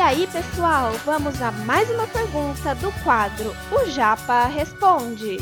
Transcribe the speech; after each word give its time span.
aí, 0.00 0.26
pessoal, 0.26 0.92
vamos 1.04 1.40
a 1.40 1.52
mais 1.52 1.88
uma 1.90 2.06
pergunta 2.06 2.74
do 2.76 2.90
quadro 3.04 3.54
O 3.70 3.88
Japa 3.90 4.46
Responde. 4.46 5.38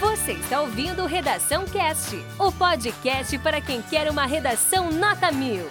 Você 0.00 0.32
está 0.32 0.60
ouvindo 0.60 1.06
Redação 1.06 1.64
Cast, 1.64 2.16
o 2.38 2.52
podcast 2.52 3.36
para 3.38 3.60
quem 3.60 3.82
quer 3.82 4.10
uma 4.10 4.26
redação 4.26 4.90
nota 4.90 5.32
mil. 5.32 5.64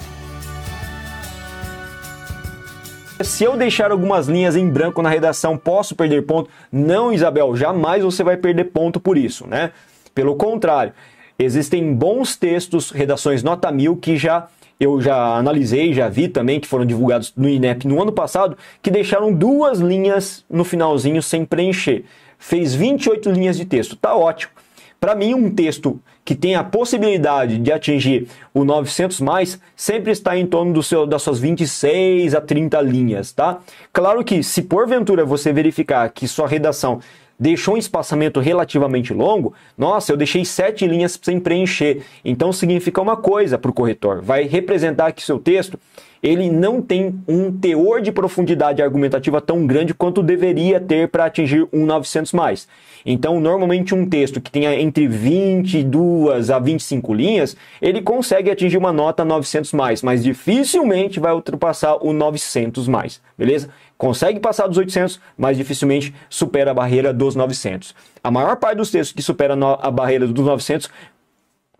Se 3.21 3.43
eu 3.43 3.55
deixar 3.55 3.91
algumas 3.91 4.27
linhas 4.27 4.55
em 4.55 4.67
branco 4.67 5.01
na 5.01 5.09
redação, 5.09 5.57
posso 5.57 5.95
perder 5.95 6.25
ponto? 6.25 6.49
Não, 6.71 7.13
Isabel, 7.13 7.55
jamais 7.55 8.03
você 8.03 8.23
vai 8.23 8.35
perder 8.35 8.65
ponto 8.65 8.99
por 8.99 9.17
isso, 9.17 9.47
né? 9.47 9.71
Pelo 10.13 10.35
contrário, 10.35 10.93
existem 11.37 11.93
bons 11.93 12.35
textos, 12.35 12.91
redações 12.91 13.43
nota 13.43 13.71
mil, 13.71 13.95
que 13.95 14.17
já 14.17 14.47
eu 14.79 14.99
já 15.01 15.35
analisei, 15.35 15.93
já 15.93 16.09
vi 16.09 16.27
também, 16.27 16.59
que 16.59 16.67
foram 16.67 16.85
divulgados 16.85 17.33
no 17.35 17.47
INEP 17.47 17.87
no 17.87 18.01
ano 18.01 18.11
passado, 18.11 18.57
que 18.81 18.91
deixaram 18.91 19.33
duas 19.33 19.79
linhas 19.79 20.43
no 20.49 20.63
finalzinho 20.63 21.21
sem 21.21 21.45
preencher. 21.45 22.05
Fez 22.37 22.75
28 22.75 23.31
linhas 23.31 23.57
de 23.57 23.65
texto, 23.65 23.95
tá 23.95 24.15
ótimo. 24.15 24.51
Para 24.99 25.15
mim, 25.15 25.33
um 25.33 25.51
texto 25.51 25.99
que 26.23 26.33
tem 26.33 26.55
a 26.55 26.63
possibilidade 26.63 27.57
de 27.57 27.71
atingir 27.71 28.27
o 28.53 28.63
900 28.63 29.19
mais 29.19 29.59
sempre 29.75 30.11
está 30.11 30.37
em 30.37 30.45
torno 30.45 30.71
do 30.71 30.81
seu, 30.81 31.05
das 31.05 31.21
suas 31.21 31.39
26 31.39 32.33
a 32.33 32.39
30 32.39 32.79
linhas, 32.81 33.33
tá? 33.33 33.59
Claro 33.91 34.23
que 34.23 34.41
se 34.41 34.61
porventura 34.61 35.25
você 35.25 35.51
verificar 35.51 36.09
que 36.09 36.25
sua 36.25 36.47
redação 36.47 37.01
deixou 37.39 37.75
um 37.75 37.77
espaçamento 37.77 38.39
relativamente 38.39 39.13
longo, 39.13 39.53
nossa, 39.77 40.11
eu 40.11 40.17
deixei 40.17 40.45
sete 40.45 40.87
linhas 40.87 41.19
sem 41.21 41.39
preencher. 41.39 42.03
Então 42.23 42.51
significa 42.51 43.01
uma 43.01 43.17
coisa 43.17 43.57
para 43.57 43.71
o 43.71 43.73
corretor, 43.73 44.21
vai 44.21 44.43
representar 44.43 45.11
que 45.11 45.23
seu 45.23 45.39
texto 45.39 45.79
ele 46.23 46.49
não 46.49 46.81
tem 46.81 47.19
um 47.27 47.51
teor 47.51 48.01
de 48.01 48.09
profundidade 48.09 48.81
argumentativa 48.81 49.41
tão 49.41 49.67
grande 49.67 49.93
quanto 49.93 50.23
deveria 50.23 50.79
ter 50.79 51.09
para 51.09 51.25
atingir 51.25 51.67
um 51.73 51.85
900 51.85 52.31
mais. 52.31 52.65
Então, 53.05 53.41
normalmente 53.41 53.93
um 53.93 54.07
texto 54.07 54.39
que 54.39 54.49
tenha 54.49 54.73
entre 54.79 55.05
22 55.05 56.49
a 56.49 56.57
25 56.57 57.13
linhas, 57.13 57.57
ele 57.81 58.01
consegue 58.01 58.49
atingir 58.49 58.77
uma 58.77 58.93
nota 58.93 59.25
900 59.25 59.73
mais, 59.73 60.01
mas 60.01 60.23
dificilmente 60.23 61.19
vai 61.19 61.33
ultrapassar 61.33 61.97
o 62.01 62.13
900 62.13 62.87
mais, 62.87 63.21
beleza? 63.37 63.67
Consegue 63.97 64.39
passar 64.39 64.67
dos 64.67 64.77
800, 64.77 65.19
mas 65.37 65.57
dificilmente 65.57 66.13
supera 66.29 66.71
a 66.71 66.73
barreira 66.73 67.13
dos 67.25 67.35
900. 67.35 67.95
A 68.23 68.29
maior 68.29 68.55
parte 68.57 68.77
dos 68.77 68.91
textos 68.91 69.13
que 69.13 69.21
supera 69.21 69.55
a 69.81 69.91
barreira 69.91 70.27
dos 70.27 70.45
900 70.45 70.89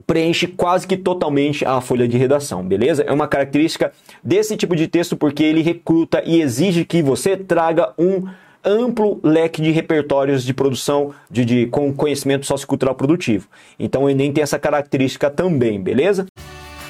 preenche 0.06 0.48
quase 0.48 0.86
que 0.88 0.98
totalmente 0.98 1.66
a 1.66 1.80
folha 1.80 2.08
de 2.08 2.18
redação, 2.18 2.64
beleza? 2.64 3.04
É 3.04 3.12
uma 3.12 3.28
característica 3.28 3.92
desse 4.24 4.58
tipo 4.58 4.76
de 4.76 4.88
texto 4.88 5.16
porque 5.16 5.44
ele 5.44 5.62
recruta 5.62 6.22
e 6.26 6.42
exige 6.42 6.86
que 6.86 7.02
você 7.02 7.38
traga 7.38 7.94
um 7.98 8.28
amplo 8.64 9.20
leque 9.24 9.62
de 9.62 9.72
repertórios 9.72 10.44
de 10.44 10.54
produção 10.54 11.14
de, 11.30 11.44
de 11.44 11.68
com 11.68 11.94
conhecimento 11.94 12.46
sociocultural 12.46 12.96
produtivo. 12.96 13.48
Então 13.78 14.04
o 14.04 14.10
Enem 14.10 14.32
tem 14.32 14.42
essa 14.42 14.58
característica 14.58 15.30
também, 15.30 15.82
beleza? 15.82 16.26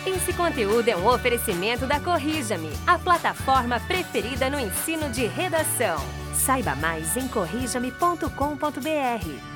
Esse 0.05 0.33
conteúdo 0.33 0.87
é 0.87 0.95
um 0.95 1.07
oferecimento 1.07 1.85
da 1.85 1.99
Corrija-me, 1.99 2.69
a 2.85 2.99
plataforma 2.99 3.79
preferida 3.79 4.49
no 4.49 4.59
ensino 4.59 5.09
de 5.09 5.25
redação. 5.25 6.22
Saiba 6.45 6.75
mais 6.75 7.15
em 7.15 7.27
corrijame.com.br. 7.27 9.52